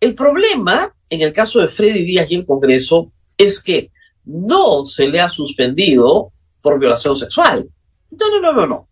El 0.00 0.14
problema 0.14 0.94
en 1.08 1.22
el 1.22 1.32
caso 1.32 1.60
de 1.60 1.68
Freddy 1.68 2.04
Díaz 2.04 2.30
y 2.30 2.34
el 2.34 2.46
Congreso 2.46 3.10
es 3.36 3.62
que 3.62 3.90
no 4.24 4.84
se 4.84 5.08
le 5.08 5.20
ha 5.20 5.28
suspendido 5.28 6.32
por 6.60 6.78
violación 6.78 7.16
sexual. 7.16 7.68
No, 8.10 8.30
no, 8.30 8.40
no, 8.40 8.52
no, 8.52 8.66
no. 8.66 8.88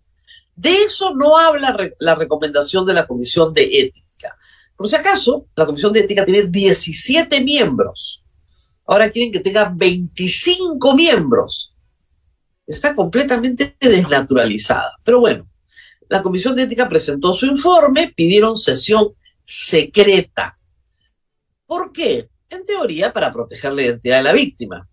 De 0.57 0.71
eso 0.83 1.15
no 1.15 1.39
habla 1.39 1.77
la 1.99 2.15
recomendación 2.15 2.85
de 2.85 2.95
la 2.95 3.07
Comisión 3.07 3.55
de 3.55 3.65
Ética. 3.81 4.37
Por 4.77 4.89
si 4.89 4.97
acaso, 4.97 5.47
la 5.55 5.67
Comisión 5.67 5.93
de 5.93 6.01
Ética 6.01 6.25
tiene 6.25 6.45
17 6.45 7.43
miembros 7.43 8.25
ahora 8.91 9.09
quieren 9.09 9.31
que 9.31 9.39
tenga 9.39 9.73
25 9.73 10.97
miembros. 10.97 11.77
Está 12.67 12.95
completamente 12.97 13.77
desnaturalizada. 13.81 14.99
Pero 15.05 15.21
bueno, 15.21 15.49
la 16.09 16.23
Comisión 16.23 16.57
de 16.57 16.65
Ética 16.65 16.89
presentó 16.89 17.33
su 17.33 17.47
informe, 17.47 18.13
pidieron 18.15 18.57
sesión 18.57 19.15
secreta. 19.45 20.59
¿Por 21.67 21.93
qué? 21.93 22.30
En 22.51 22.65
teoría, 22.67 23.13
para 23.13 23.33
proteger 23.33 23.73
la 23.73 23.83
identidad 23.83 24.19
de 24.19 24.23
la 24.25 24.33
víctima. 24.33 24.89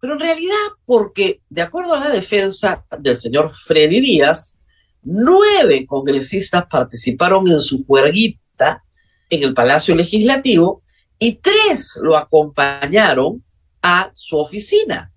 Pero 0.00 0.14
en 0.14 0.20
realidad, 0.20 0.56
porque, 0.84 1.42
de 1.48 1.62
acuerdo 1.62 1.94
a 1.94 2.00
la 2.00 2.08
defensa 2.08 2.84
del 2.98 3.16
señor 3.16 3.50
Freddy 3.52 4.00
Díaz, 4.00 4.60
nueve 5.02 5.86
congresistas 5.86 6.66
participaron 6.66 7.48
en 7.48 7.60
su 7.60 7.84
juerguita 7.84 8.84
en 9.30 9.42
el 9.42 9.54
Palacio 9.54 9.94
Legislativo 9.94 10.82
y 11.18 11.34
tres 11.36 11.98
lo 12.02 12.16
acompañaron 12.16 13.44
a 13.82 14.10
su 14.14 14.38
oficina. 14.38 15.12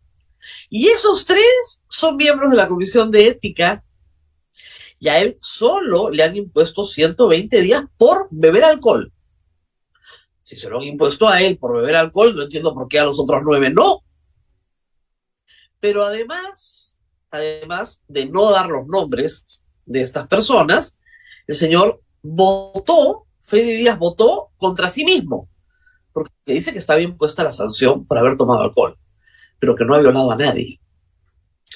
Y 0.70 0.88
esos 0.88 1.26
tres 1.26 1.84
son 1.90 2.18
miembros 2.18 2.52
de 2.52 2.58
la 2.58 2.68
Comisión 2.68 3.12
de 3.12 3.28
Ética 3.28 3.84
y 5.00 5.10
a 5.10 5.20
él 5.20 5.38
solo 5.40 6.10
le 6.10 6.24
han 6.24 6.36
impuesto 6.36 6.84
120 6.84 7.62
días 7.62 7.84
por 7.98 8.28
beber 8.32 8.64
alcohol. 8.64 9.12
Si 10.48 10.56
se 10.56 10.70
lo 10.70 10.78
han 10.78 10.86
impuesto 10.86 11.28
a 11.28 11.42
él 11.42 11.58
por 11.58 11.76
beber 11.76 11.98
alcohol, 11.98 12.34
no 12.34 12.44
entiendo 12.44 12.74
por 12.74 12.88
qué 12.88 13.00
a 13.00 13.04
los 13.04 13.20
otros 13.20 13.42
nueve 13.44 13.70
no. 13.70 14.02
Pero 15.82 16.06
además, 16.06 17.02
además 17.30 18.02
de 18.08 18.28
no 18.28 18.50
dar 18.50 18.70
los 18.70 18.88
nombres 18.88 19.66
de 19.86 20.04
estas 20.04 20.26
personas, 20.30 21.02
el 21.48 21.56
señor 21.56 22.02
votó, 22.22 23.26
Freddy 23.42 23.74
Díaz 23.74 24.00
votó 24.00 24.52
contra 24.56 24.88
sí 24.88 25.04
mismo 25.04 25.50
porque 26.14 26.32
dice 26.46 26.72
que 26.72 26.80
está 26.80 26.96
bien 26.96 27.18
puesta 27.18 27.44
la 27.44 27.52
sanción 27.52 28.06
por 28.06 28.18
haber 28.18 28.38
tomado 28.38 28.62
alcohol, 28.62 28.98
pero 29.60 29.76
que 29.76 29.84
no 29.84 29.96
ha 29.96 30.00
violado 30.00 30.32
a 30.32 30.38
nadie. 30.38 30.80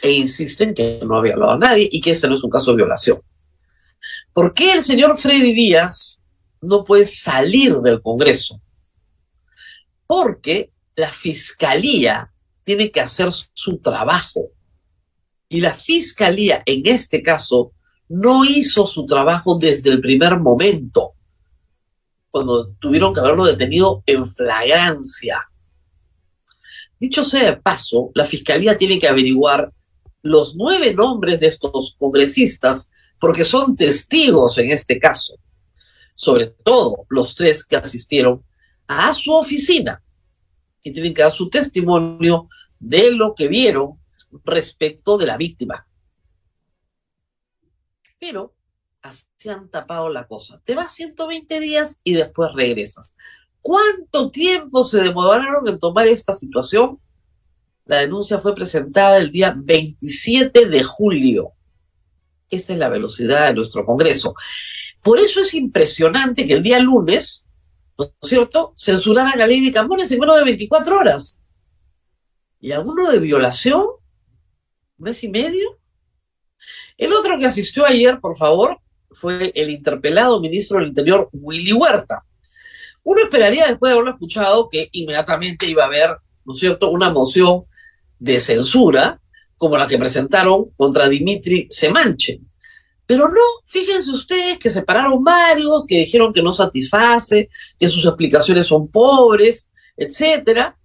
E 0.02 0.14
insisten 0.14 0.74
que 0.74 1.02
no 1.06 1.18
ha 1.18 1.22
violado 1.22 1.52
a 1.52 1.58
nadie 1.58 1.90
y 1.92 2.00
que 2.00 2.12
ese 2.12 2.30
no 2.30 2.38
es 2.38 2.44
un 2.46 2.50
caso 2.50 2.72
de 2.72 2.78
violación. 2.78 3.20
¿Por 4.32 4.54
qué 4.54 4.72
el 4.72 4.82
señor 4.82 5.18
Freddy 5.18 5.52
Díaz 5.52 6.21
no 6.62 6.84
puede 6.84 7.06
salir 7.06 7.78
del 7.78 8.02
Congreso? 8.02 8.62
Porque 10.08 10.72
la 10.96 11.12
fiscalía 11.12 12.32
tiene 12.64 12.92
que 12.92 13.02
hacer 13.02 13.30
su 13.32 13.78
trabajo. 13.80 14.50
Y 15.50 15.62
la 15.62 15.74
fiscalía, 15.74 16.64
en 16.66 16.88
este 16.88 17.22
caso, 17.22 17.74
no 18.08 18.46
hizo 18.46 18.86
su 18.86 19.06
trabajo 19.06 19.58
desde 19.58 19.90
el 19.90 20.02
primer 20.02 20.40
momento 20.40 21.16
cuando 22.32 22.70
tuvieron 22.80 23.14
que 23.14 23.20
haberlo 23.20 23.46
detenido 23.46 24.04
en 24.06 24.26
flagrancia. 24.26 25.50
Dicho 27.00 27.24
sea 27.24 27.52
de 27.52 27.58
paso, 27.58 28.12
la 28.16 28.26
fiscalía 28.26 28.78
tiene 28.78 28.98
que 28.98 29.08
averiguar 29.08 29.72
los 30.22 30.56
nueve 30.56 30.94
nombres 30.94 31.40
de 31.40 31.48
estos 31.48 31.96
congresistas 32.00 32.90
porque 33.20 33.44
son 33.44 33.76
testigos 33.76 34.58
en 34.58 34.72
este 34.72 34.98
caso, 34.98 35.36
sobre 36.22 36.54
todo 36.64 37.08
los 37.10 37.34
tres 37.34 37.66
que 37.66 37.76
asistieron 37.76 38.44
a 38.86 39.12
su 39.12 39.34
oficina, 39.34 40.04
y 40.84 40.94
tienen 40.94 41.16
que 41.16 41.24
dar 41.24 41.32
su 41.32 41.50
testimonio 41.50 42.48
de 42.80 43.10
lo 43.10 43.34
que 43.34 43.48
vieron 43.48 44.00
respecto 44.44 45.18
de 45.18 45.26
la 45.26 45.36
víctima. 45.36 45.88
Pero 48.20 48.54
así 49.02 49.50
han 49.50 49.68
tapado 49.70 50.10
la 50.10 50.28
cosa. 50.28 50.62
Te 50.64 50.76
vas 50.76 50.94
120 50.94 51.60
días 51.60 52.00
y 52.04 52.14
después 52.14 52.52
regresas. 52.54 53.18
¿Cuánto 53.60 54.30
tiempo 54.30 54.84
se 54.84 55.02
demoraron 55.02 55.68
en 55.68 55.80
tomar 55.80 56.06
esta 56.06 56.34
situación? 56.34 57.00
La 57.86 57.98
denuncia 57.98 58.38
fue 58.38 58.54
presentada 58.54 59.18
el 59.18 59.32
día 59.32 59.56
27 59.58 60.68
de 60.68 60.84
julio. 60.84 61.54
Esta 62.48 62.74
es 62.74 62.80
la 62.80 62.90
velocidad 62.90 63.48
de 63.48 63.56
nuestro 63.56 63.84
Congreso. 63.88 64.36
Por 65.02 65.20
eso 65.20 65.42
es 65.42 65.54
impresionante 65.54 66.46
que 66.46 66.54
el 66.54 66.64
día 66.64 66.80
lunes 66.80 67.48
¿no 68.02 68.14
es 68.22 68.30
cierto?, 68.30 68.74
censurar 68.78 69.34
a 69.34 69.38
la 69.38 69.48
ley 69.48 69.64
de 69.64 69.72
Campones 69.72 70.12
en 70.12 70.20
menos 70.20 70.38
de 70.38 70.46
24 70.46 70.98
horas. 70.98 71.40
¿Y 72.60 72.72
alguno 72.72 73.10
de 73.12 73.20
violación? 73.20 73.84
¿Un 74.98 75.04
mes 75.06 75.24
y 75.24 75.30
medio? 75.30 75.80
El 76.98 77.14
otro 77.14 77.38
que 77.40 77.46
asistió 77.46 77.86
ayer, 77.86 78.20
por 78.20 78.38
favor, 78.38 78.80
fue 79.12 79.52
el 79.56 79.70
interpelado 79.70 80.40
ministro 80.40 80.80
del 80.80 80.90
Interior, 80.90 81.30
Willy 81.34 81.74
Huerta. 81.74 82.24
Uno 83.04 83.24
esperaría, 83.24 83.68
después 83.68 83.90
de 83.90 83.94
haberlo 83.94 84.12
escuchado, 84.12 84.70
que 84.70 84.90
inmediatamente 84.92 85.66
iba 85.66 85.84
a 85.84 85.88
haber, 85.88 86.18
¿no 86.46 86.54
es 86.54 86.60
cierto?, 86.60 86.92
una 86.92 87.10
moción 87.10 87.64
de 88.20 88.40
censura 88.40 89.20
como 89.58 89.78
la 89.78 89.88
que 89.88 89.98
presentaron 89.98 90.70
contra 90.76 91.10
Dimitri 91.10 91.68
Semanchen. 91.70 92.51
Pero 93.12 93.28
no, 93.28 93.42
fíjense 93.66 94.10
ustedes 94.10 94.58
que 94.58 94.70
separaron 94.70 95.22
varios, 95.22 95.84
que 95.86 95.98
dijeron 95.98 96.32
que 96.32 96.42
no 96.42 96.54
satisface, 96.54 97.50
que 97.78 97.88
sus 97.90 98.06
explicaciones 98.06 98.68
son 98.68 98.88
pobres, 98.88 99.70
etcétera. 99.98 100.78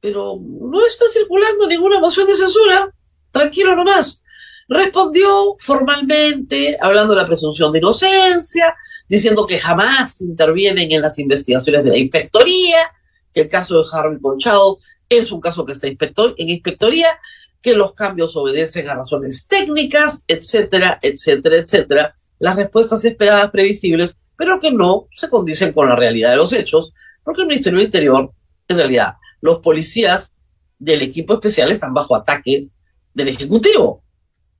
Pero 0.00 0.38
no 0.40 0.86
está 0.86 1.06
circulando 1.12 1.66
ninguna 1.66 1.98
moción 1.98 2.28
de 2.28 2.36
censura. 2.36 2.94
Tranquilo 3.32 3.74
nomás. 3.74 4.22
Respondió 4.68 5.56
formalmente, 5.58 6.78
hablando 6.80 7.12
de 7.12 7.22
la 7.22 7.26
presunción 7.26 7.72
de 7.72 7.80
inocencia, 7.80 8.76
diciendo 9.08 9.44
que 9.44 9.58
jamás 9.58 10.20
intervienen 10.20 10.92
en 10.92 11.02
las 11.02 11.18
investigaciones 11.18 11.82
de 11.82 11.90
la 11.90 11.98
inspectoría, 11.98 12.88
que 13.32 13.40
el 13.40 13.48
caso 13.48 13.82
de 13.82 13.88
Harvey 13.92 14.20
Conchado 14.20 14.78
es 15.08 15.32
un 15.32 15.40
caso 15.40 15.66
que 15.66 15.72
está 15.72 15.88
en 15.88 15.96
inspectoría, 16.48 17.08
que 17.64 17.74
los 17.74 17.94
cambios 17.94 18.36
obedecen 18.36 18.90
a 18.90 18.94
razones 18.94 19.46
técnicas, 19.48 20.22
etcétera, 20.28 20.98
etcétera, 21.00 21.56
etcétera. 21.56 22.14
Las 22.38 22.56
respuestas 22.56 23.02
esperadas 23.06 23.50
previsibles, 23.50 24.18
pero 24.36 24.60
que 24.60 24.70
no 24.70 25.08
se 25.14 25.30
condicen 25.30 25.72
con 25.72 25.88
la 25.88 25.96
realidad 25.96 26.32
de 26.32 26.36
los 26.36 26.52
hechos, 26.52 26.92
porque 27.24 27.40
el 27.40 27.46
Ministerio 27.46 27.78
del 27.78 27.86
Interior, 27.86 28.30
en 28.68 28.76
realidad, 28.76 29.14
los 29.40 29.60
policías 29.60 30.36
del 30.78 31.00
equipo 31.00 31.32
especial 31.32 31.72
están 31.72 31.94
bajo 31.94 32.14
ataque 32.14 32.68
del 33.14 33.28
Ejecutivo. 33.28 34.04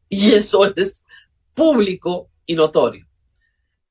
Y 0.09 0.33
eso 0.33 0.65
es 0.75 1.05
público 1.53 2.31
y 2.47 2.55
notorio. 2.55 3.07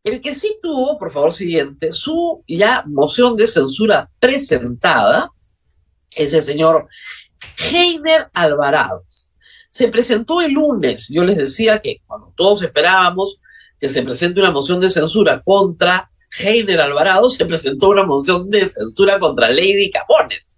El 0.03 0.21
que 0.21 0.33
sí 0.33 0.57
tuvo, 0.59 0.97
por 0.97 1.11
favor, 1.11 1.31
siguiente, 1.31 1.91
su 1.91 2.43
ya 2.47 2.83
moción 2.87 3.35
de 3.35 3.45
censura 3.45 4.09
presentada 4.19 5.29
es 6.15 6.33
el 6.33 6.41
señor 6.41 6.87
Heiner 7.57 8.29
Alvarado. 8.33 9.03
Se 9.69 9.87
presentó 9.87 10.41
el 10.41 10.53
lunes. 10.53 11.07
Yo 11.09 11.23
les 11.23 11.37
decía 11.37 11.79
que 11.79 12.01
cuando 12.05 12.33
todos 12.35 12.61
esperábamos 12.61 13.39
que 13.79 13.89
se 13.89 14.03
presente 14.03 14.39
una 14.39 14.51
moción 14.51 14.79
de 14.79 14.89
censura 14.89 15.41
contra 15.43 16.09
Heiner 16.39 16.81
Alvarado, 16.81 17.29
se 17.29 17.45
presentó 17.45 17.89
una 17.89 18.03
moción 18.03 18.49
de 18.49 18.67
censura 18.67 19.19
contra 19.19 19.49
Lady 19.49 19.91
Capones. 19.91 20.57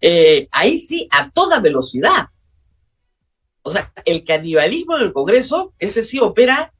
Eh, 0.00 0.48
ahí 0.52 0.78
sí, 0.78 1.08
a 1.10 1.30
toda 1.30 1.60
velocidad. 1.60 2.26
O 3.62 3.70
sea, 3.70 3.92
el 4.04 4.24
canibalismo 4.24 4.96
en 4.96 5.04
el 5.04 5.12
Congreso, 5.12 5.74
ese 5.78 6.04
sí 6.04 6.18
opera 6.20 6.72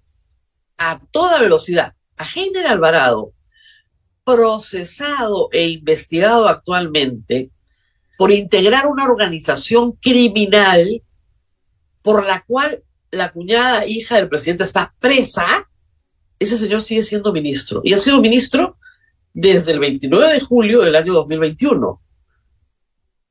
a 0.77 1.01
toda 1.11 1.41
velocidad. 1.41 1.95
A 2.17 2.25
Heiner 2.25 2.67
Alvarado, 2.67 3.33
procesado 4.25 5.49
e 5.53 5.69
investigado 5.69 6.49
actualmente 6.49 7.51
por 8.19 8.33
integrar 8.33 8.89
una 8.89 9.05
organización 9.05 9.93
criminal 9.93 11.03
por 12.03 12.27
la 12.27 12.43
cual 12.43 12.83
la 13.13 13.31
cuñada 13.31 13.87
hija 13.87 14.17
del 14.17 14.29
presidente 14.29 14.65
está 14.65 14.93
presa, 14.99 15.71
ese 16.41 16.59
señor 16.59 16.83
sigue 16.83 17.03
siendo 17.03 17.33
ministro. 17.33 17.81
Y 17.85 17.93
ha 17.93 17.99
sido 17.99 18.21
ministro 18.21 18.77
desde 19.33 19.71
el 19.71 19.79
29 19.79 20.33
de 20.33 20.41
julio 20.41 20.81
del 20.81 20.97
año 20.97 21.13
2021 21.15 22.03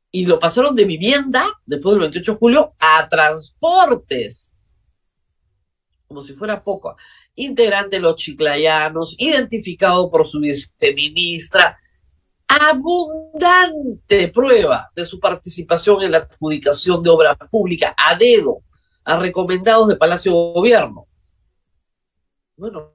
y 0.10 0.26
lo 0.26 0.40
pasaron 0.40 0.74
de 0.74 0.86
vivienda, 0.86 1.46
después 1.66 1.92
del 1.92 2.04
28 2.04 2.32
de 2.32 2.38
julio, 2.38 2.74
a 2.80 3.10
transportes. 3.10 4.54
Como 6.08 6.24
si 6.24 6.32
fuera 6.32 6.64
poco. 6.64 6.96
Integrante 7.36 7.98
de 7.98 8.04
los 8.04 8.16
chiclayanos, 8.16 9.18
identificado 9.20 10.10
por 10.10 10.26
su 10.26 10.40
viceministra. 10.40 11.78
Abundante 12.60 14.28
prueba 14.30 14.90
de 14.96 15.06
su 15.06 15.20
participación 15.20 16.04
en 16.04 16.12
la 16.12 16.18
adjudicación 16.20 17.04
de 17.04 17.10
obra 17.10 17.36
pública 17.36 17.96
a 17.98 18.16
dedo, 18.16 18.64
a 19.04 19.20
recomendados 19.20 19.88
de 19.88 19.96
Palacio 19.96 20.32
de 20.32 20.38
Gobierno. 20.54 21.08
Bueno, 22.56 22.94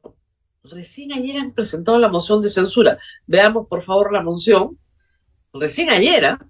recién 0.65 1.13
ayer 1.13 1.39
han 1.39 1.53
presentado 1.53 1.99
la 1.99 2.09
moción 2.09 2.43
de 2.43 2.49
censura. 2.49 2.99
Veamos, 3.27 3.69
por 3.69 3.83
favor, 3.83 4.13
la 4.13 4.23
moción. 4.23 4.79
Recién 5.53 5.91
ayer, 5.91 6.25
¿ah? 6.25 6.47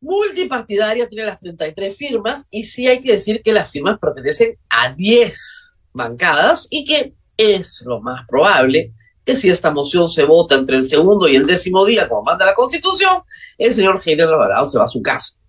multipartidaria, 0.00 1.08
tiene 1.08 1.26
las 1.26 1.40
33 1.40 1.96
firmas 1.96 2.48
y 2.50 2.64
sí 2.64 2.86
hay 2.86 3.00
que 3.00 3.12
decir 3.12 3.42
que 3.42 3.52
las 3.52 3.70
firmas 3.70 3.98
pertenecen 3.98 4.58
a 4.68 4.92
10 4.92 5.76
bancadas 5.92 6.68
y 6.70 6.84
que 6.84 7.14
es 7.36 7.82
lo 7.86 8.00
más 8.00 8.26
probable 8.26 8.92
que 9.26 9.34
si 9.34 9.50
esta 9.50 9.72
moción 9.72 10.08
se 10.08 10.22
vota 10.22 10.54
entre 10.54 10.76
el 10.76 10.88
segundo 10.88 11.26
y 11.26 11.34
el 11.34 11.44
décimo 11.44 11.84
día, 11.84 12.08
como 12.08 12.22
manda 12.22 12.46
la 12.46 12.54
Constitución, 12.54 13.22
el 13.58 13.74
señor 13.74 14.00
Heiner 14.02 14.28
Alvarado 14.28 14.66
se 14.66 14.78
va 14.78 14.84
a 14.84 14.88
su 14.88 15.02
casa. 15.02 15.40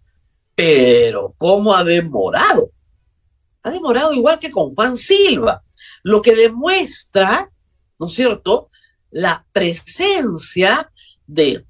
Pero, 0.55 1.35
¿cómo 1.37 1.75
ha 1.75 1.83
demorado? 1.83 2.71
Ha 3.61 3.69
demorado 3.69 4.13
igual 4.13 4.39
que 4.39 4.49
con 4.49 4.73
Juan 4.73 4.97
Silva, 4.97 5.63
lo 6.01 6.23
que 6.23 6.35
demuestra, 6.35 7.51
¿no 7.99 8.07
es 8.07 8.13
cierto?, 8.13 8.69
la 9.11 9.45
presencia 9.53 10.91
de 11.27 11.63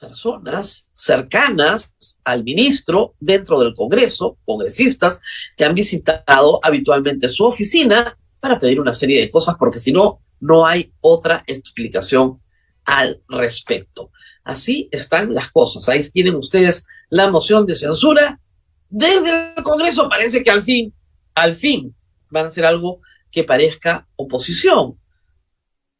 personas 0.00 0.90
cercanas 0.94 1.94
al 2.24 2.42
ministro 2.42 3.14
dentro 3.20 3.60
del 3.60 3.74
Congreso, 3.74 4.36
congresistas 4.44 5.20
que 5.56 5.64
han 5.64 5.74
visitado 5.74 6.58
habitualmente 6.60 7.28
su 7.28 7.44
oficina 7.44 8.18
para 8.40 8.58
pedir 8.58 8.80
una 8.80 8.94
serie 8.94 9.20
de 9.20 9.30
cosas, 9.30 9.54
porque 9.56 9.78
si 9.78 9.92
no, 9.92 10.20
no 10.40 10.66
hay 10.66 10.92
otra 11.00 11.44
explicación 11.46 12.40
al 12.84 13.22
respecto. 13.28 14.10
Así 14.42 14.88
están 14.90 15.34
las 15.34 15.50
cosas. 15.50 15.88
Ahí 15.88 16.02
tienen 16.10 16.34
ustedes 16.34 16.86
la 17.10 17.30
moción 17.30 17.66
de 17.66 17.74
censura. 17.74 18.40
Desde 18.88 19.54
el 19.56 19.62
Congreso 19.62 20.08
parece 20.08 20.42
que 20.42 20.50
al 20.50 20.62
fin, 20.62 20.92
al 21.34 21.54
fin, 21.54 21.94
van 22.30 22.46
a 22.46 22.48
hacer 22.48 22.64
algo 22.64 23.00
que 23.30 23.44
parezca 23.44 24.08
oposición. 24.16 24.98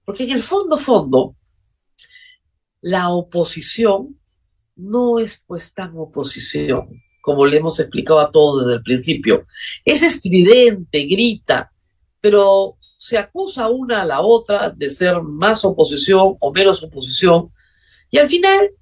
Porque 0.04 0.24
en 0.24 0.32
el 0.32 0.42
fondo, 0.42 0.78
fondo, 0.78 1.36
la 2.80 3.10
oposición 3.10 4.18
no 4.74 5.18
es 5.18 5.42
pues 5.46 5.74
tan 5.74 5.92
oposición, 5.96 6.88
como 7.22 7.46
le 7.46 7.58
hemos 7.58 7.78
explicado 7.78 8.20
a 8.20 8.32
todos 8.32 8.64
desde 8.64 8.78
el 8.78 8.82
principio. 8.82 9.46
Es 9.84 10.02
estridente, 10.02 11.04
grita, 11.04 11.70
pero 12.20 12.76
se 13.00 13.16
acusa 13.16 13.70
una 13.70 14.02
a 14.02 14.04
la 14.04 14.20
otra 14.20 14.68
de 14.68 14.90
ser 14.90 15.22
más 15.22 15.64
oposición 15.64 16.36
o 16.38 16.52
menos 16.52 16.82
oposición, 16.82 17.50
y 18.10 18.18
al 18.18 18.28
final 18.28 18.72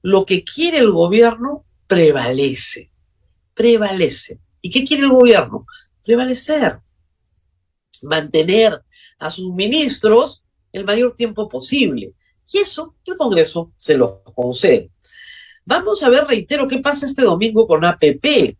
lo 0.00 0.24
que 0.24 0.42
quiere 0.42 0.78
el 0.78 0.90
gobierno 0.90 1.66
prevalece, 1.86 2.90
prevalece. 3.52 4.40
¿Y 4.62 4.70
qué 4.70 4.86
quiere 4.86 5.02
el 5.02 5.10
gobierno? 5.10 5.66
Prevalecer, 6.02 6.78
mantener 8.00 8.82
a 9.18 9.30
sus 9.30 9.52
ministros 9.52 10.42
el 10.72 10.86
mayor 10.86 11.14
tiempo 11.14 11.46
posible. 11.46 12.14
Y 12.50 12.58
eso 12.58 12.94
el 13.04 13.18
Congreso 13.18 13.74
se 13.76 13.94
lo 13.94 14.22
concede. 14.22 14.90
Vamos 15.66 16.02
a 16.02 16.08
ver, 16.08 16.24
reitero, 16.24 16.66
qué 16.66 16.78
pasa 16.78 17.04
este 17.04 17.24
domingo 17.24 17.66
con 17.66 17.84
APP. 17.84 18.56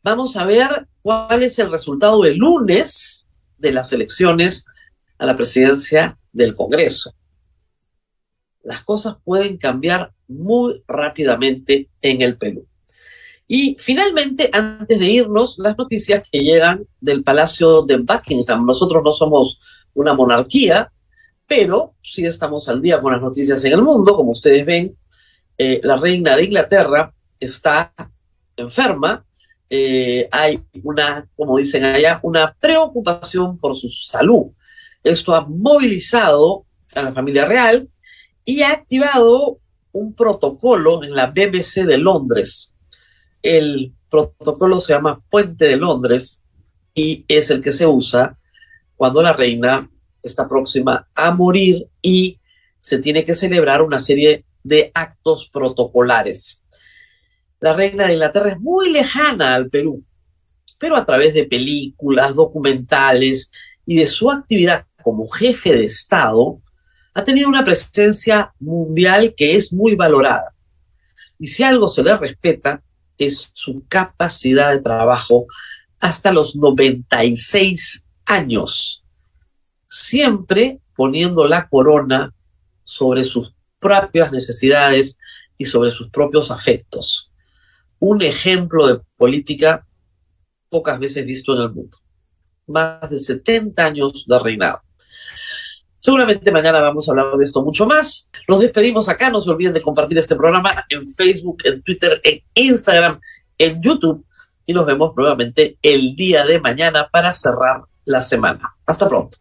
Vamos 0.00 0.36
a 0.36 0.44
ver 0.44 0.86
cuál 1.02 1.42
es 1.42 1.58
el 1.58 1.72
resultado 1.72 2.24
el 2.24 2.36
lunes 2.36 3.15
de 3.58 3.72
las 3.72 3.92
elecciones 3.92 4.66
a 5.18 5.26
la 5.26 5.36
presidencia 5.36 6.18
del 6.32 6.54
Congreso. 6.54 7.14
Las 8.62 8.82
cosas 8.82 9.16
pueden 9.24 9.56
cambiar 9.56 10.12
muy 10.28 10.82
rápidamente 10.86 11.88
en 12.02 12.22
el 12.22 12.36
Perú. 12.36 12.66
Y 13.48 13.76
finalmente, 13.78 14.50
antes 14.52 14.98
de 14.98 15.06
irnos, 15.06 15.58
las 15.58 15.78
noticias 15.78 16.28
que 16.30 16.40
llegan 16.40 16.86
del 17.00 17.22
Palacio 17.22 17.82
de 17.82 17.98
Buckingham. 17.98 18.66
Nosotros 18.66 19.02
no 19.04 19.12
somos 19.12 19.60
una 19.94 20.14
monarquía, 20.14 20.92
pero 21.46 21.94
sí 22.02 22.26
estamos 22.26 22.68
al 22.68 22.82
día 22.82 23.00
con 23.00 23.12
las 23.12 23.22
noticias 23.22 23.64
en 23.64 23.74
el 23.74 23.82
mundo. 23.82 24.16
Como 24.16 24.32
ustedes 24.32 24.66
ven, 24.66 24.96
eh, 25.56 25.80
la 25.84 25.96
reina 25.96 26.36
de 26.36 26.44
Inglaterra 26.44 27.14
está 27.38 27.94
enferma. 28.56 29.24
Eh, 29.68 30.28
hay 30.30 30.62
una, 30.82 31.28
como 31.36 31.56
dicen 31.56 31.84
allá, 31.84 32.20
una 32.22 32.54
preocupación 32.58 33.58
por 33.58 33.76
su 33.76 33.88
salud. 33.88 34.52
Esto 35.02 35.34
ha 35.34 35.46
movilizado 35.46 36.64
a 36.94 37.02
la 37.02 37.12
familia 37.12 37.44
real 37.44 37.88
y 38.44 38.62
ha 38.62 38.72
activado 38.72 39.58
un 39.92 40.14
protocolo 40.14 41.02
en 41.02 41.14
la 41.14 41.26
BBC 41.26 41.84
de 41.84 41.98
Londres. 41.98 42.74
El 43.42 43.92
protocolo 44.10 44.80
se 44.80 44.92
llama 44.92 45.20
Puente 45.30 45.66
de 45.66 45.76
Londres 45.76 46.42
y 46.94 47.24
es 47.28 47.50
el 47.50 47.60
que 47.60 47.72
se 47.72 47.86
usa 47.86 48.38
cuando 48.96 49.22
la 49.22 49.32
reina 49.32 49.90
está 50.22 50.48
próxima 50.48 51.08
a 51.14 51.30
morir 51.30 51.88
y 52.02 52.40
se 52.80 52.98
tiene 52.98 53.24
que 53.24 53.34
celebrar 53.34 53.82
una 53.82 53.98
serie 53.98 54.44
de 54.62 54.90
actos 54.94 55.48
protocolares. 55.52 56.64
La 57.60 57.72
reina 57.72 58.06
de 58.06 58.14
Inglaterra 58.14 58.50
es 58.50 58.60
muy 58.60 58.90
lejana 58.90 59.54
al 59.54 59.70
Perú, 59.70 60.04
pero 60.78 60.96
a 60.96 61.06
través 61.06 61.32
de 61.32 61.44
películas, 61.44 62.34
documentales 62.34 63.50
y 63.86 63.96
de 63.96 64.06
su 64.06 64.30
actividad 64.30 64.86
como 65.02 65.28
jefe 65.28 65.74
de 65.74 65.84
Estado, 65.84 66.60
ha 67.14 67.24
tenido 67.24 67.48
una 67.48 67.64
presencia 67.64 68.52
mundial 68.58 69.34
que 69.34 69.56
es 69.56 69.72
muy 69.72 69.94
valorada. 69.94 70.54
Y 71.38 71.46
si 71.46 71.62
algo 71.62 71.88
se 71.88 72.02
le 72.02 72.16
respeta, 72.16 72.82
es 73.16 73.50
su 73.54 73.84
capacidad 73.88 74.72
de 74.72 74.80
trabajo 74.80 75.46
hasta 75.98 76.32
los 76.32 76.56
96 76.56 78.04
años, 78.26 79.02
siempre 79.88 80.80
poniendo 80.94 81.46
la 81.46 81.68
corona 81.68 82.34
sobre 82.84 83.24
sus 83.24 83.54
propias 83.78 84.30
necesidades 84.30 85.18
y 85.56 85.64
sobre 85.64 85.90
sus 85.90 86.10
propios 86.10 86.50
afectos. 86.50 87.32
Un 87.98 88.22
ejemplo 88.22 88.86
de 88.86 89.00
política 89.16 89.86
pocas 90.68 90.98
veces 90.98 91.24
visto 91.24 91.54
en 91.54 91.62
el 91.62 91.72
mundo. 91.72 91.98
Más 92.66 93.08
de 93.08 93.18
70 93.18 93.84
años 93.84 94.24
de 94.26 94.38
reinado. 94.38 94.82
Seguramente 95.98 96.52
mañana 96.52 96.80
vamos 96.80 97.08
a 97.08 97.12
hablar 97.12 97.36
de 97.36 97.44
esto 97.44 97.64
mucho 97.64 97.86
más. 97.86 98.30
Nos 98.46 98.60
despedimos 98.60 99.08
acá. 99.08 99.30
No 99.30 99.40
se 99.40 99.50
olviden 99.50 99.72
de 99.72 99.82
compartir 99.82 100.18
este 100.18 100.36
programa 100.36 100.84
en 100.88 101.10
Facebook, 101.10 101.58
en 101.64 101.82
Twitter, 101.82 102.20
en 102.22 102.42
Instagram, 102.54 103.20
en 103.58 103.82
YouTube. 103.82 104.24
Y 104.66 104.72
nos 104.72 104.86
vemos 104.86 105.12
nuevamente 105.16 105.78
el 105.82 106.14
día 106.14 106.44
de 106.44 106.60
mañana 106.60 107.08
para 107.10 107.32
cerrar 107.32 107.82
la 108.04 108.22
semana. 108.22 108.76
Hasta 108.86 109.08
pronto. 109.08 109.36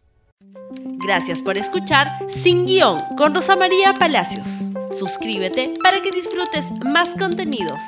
Gracias 1.05 1.41
por 1.41 1.57
escuchar 1.57 2.07
Sin 2.43 2.65
Guión 2.65 2.97
con 3.17 3.35
Rosa 3.35 3.55
María 3.55 3.93
Palacios. 3.93 4.47
Suscríbete 4.89 5.73
para 5.83 6.01
que 6.01 6.11
disfrutes 6.11 6.71
más 6.91 7.15
contenidos. 7.15 7.81